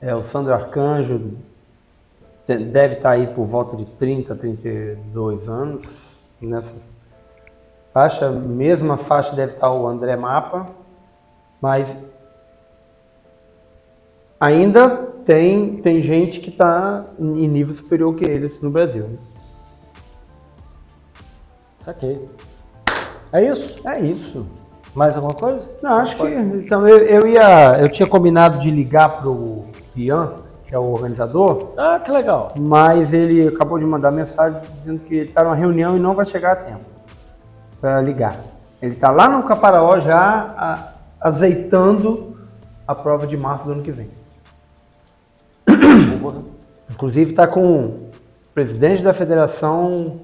[0.00, 1.32] É, o Sandro Arcanjo
[2.56, 5.82] deve estar aí por volta de 30, 32 anos
[6.40, 6.74] nessa
[7.92, 8.30] faixa.
[8.30, 10.68] Mesma faixa deve estar o André Mapa,
[11.60, 12.04] mas
[14.40, 14.88] ainda
[15.24, 19.04] tem, tem gente que está em nível superior que eles no Brasil.
[19.04, 19.18] né?
[21.80, 22.28] Saquei.
[23.32, 23.88] É isso?
[23.88, 24.46] É isso.
[24.94, 25.68] Mais alguma coisa?
[25.82, 26.26] Não, acho que.
[26.26, 27.78] Então, eu, eu ia.
[27.80, 29.64] Eu tinha combinado de ligar pro
[29.96, 30.34] Ian,
[30.72, 32.54] que é o organizador, Ah, que legal.
[32.58, 36.24] mas ele acabou de mandar mensagem dizendo que ele está numa reunião e não vai
[36.24, 36.80] chegar a tempo
[37.78, 38.36] para ligar.
[38.80, 40.18] Ele está lá no Caparaó já
[40.56, 40.78] a-
[41.20, 42.38] azeitando
[42.88, 44.08] a prova de março do ano que vem.
[46.90, 48.10] Inclusive está com o
[48.54, 50.20] presidente da Federação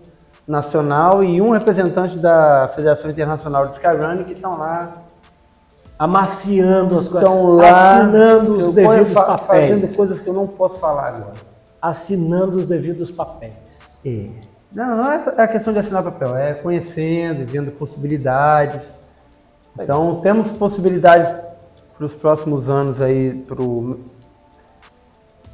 [0.46, 4.94] Nacional e um representante da Federação Internacional de Skyrunning que estão lá
[5.98, 7.28] Amaciando as coisas.
[7.28, 9.68] estão lá assinando os devidos fa- papéis.
[9.68, 11.32] fazendo coisas que eu não posso falar agora.
[11.82, 14.00] Assinando os devidos papéis.
[14.06, 14.26] É.
[14.74, 18.92] Não, não é a questão de assinar papel, é conhecendo, vendo possibilidades.
[19.78, 21.32] Então temos possibilidades
[21.96, 24.00] para os próximos anos aí pro,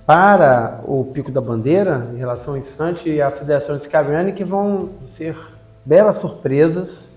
[0.05, 4.45] para o Pico da Bandeira, em relação ao instante e a Federação de Skyrunning, que
[4.45, 5.37] vão ser
[5.85, 7.14] belas surpresas.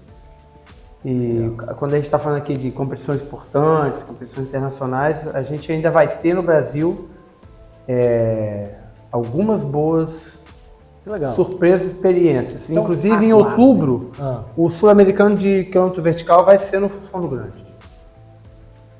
[1.10, 5.90] E quando a gente está falando aqui de competições importantes, competições internacionais, a gente ainda
[5.90, 7.08] vai ter no Brasil
[7.88, 8.76] é,
[9.10, 10.38] algumas boas
[11.34, 12.70] surpresas e experiências.
[12.70, 17.66] Então, Inclusive em outubro, Ah, o sul-americano de quilômetro vertical vai ser no Fundo Grande.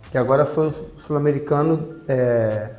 [0.10, 0.74] Que agora foi o
[1.06, 1.98] sul-americano.
[2.08, 2.70] é,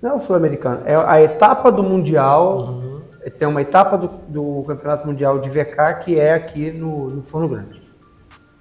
[0.00, 2.68] Não é o sul-americano, é a etapa do Mundial.
[2.68, 2.98] uhum.
[3.38, 7.46] Tem uma etapa do, do Campeonato Mundial de VK que é aqui no, no Forno
[7.46, 7.87] Grande.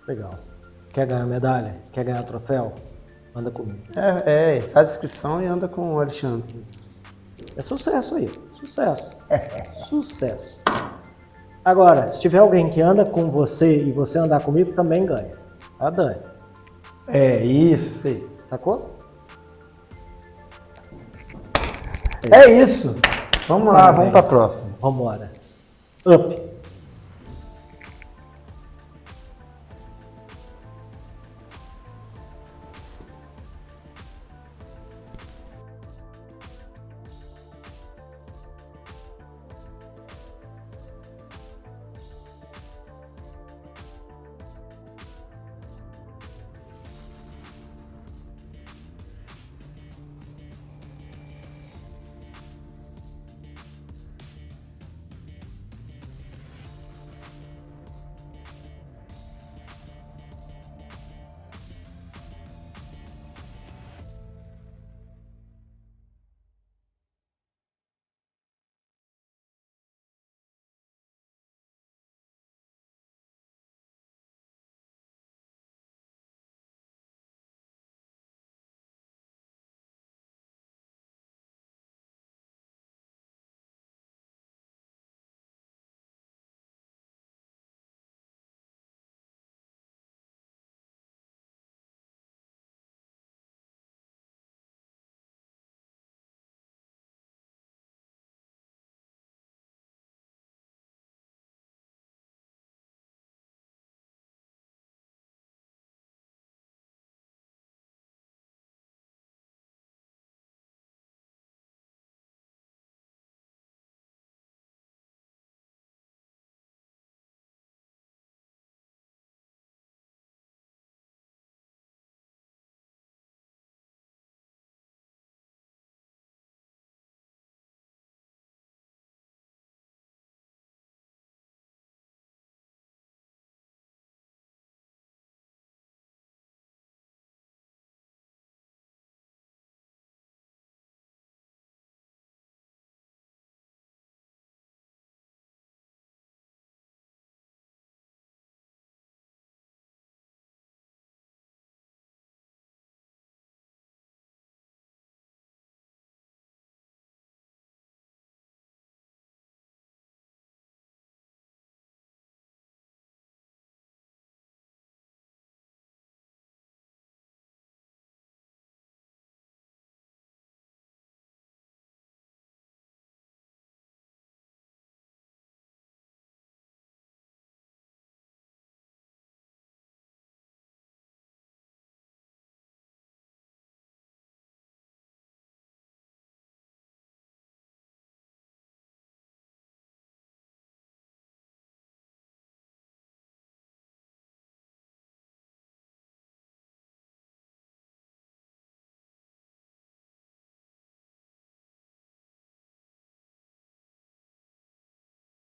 [0.08, 0.34] Legal.
[0.90, 1.76] Quer ganhar medalha?
[1.92, 2.74] Quer ganhar troféu?
[3.36, 3.80] Manda comigo.
[3.96, 6.66] É, é, faz inscrição e anda com o Alexandre.
[7.56, 8.32] É sucesso aí.
[8.52, 9.16] Sucesso.
[9.74, 10.60] Sucesso.
[11.64, 15.34] Agora, se tiver alguém que anda com você e você andar comigo, também ganha.
[15.78, 16.18] Tá, Dani?
[17.08, 18.28] É, isso aí.
[18.46, 18.98] Sacou?
[22.22, 22.32] feliz.
[22.32, 22.96] É isso.
[23.48, 24.72] Vamos lá, vamos para a próxima.
[24.80, 25.32] Vamos embora.
[26.06, 26.47] Up.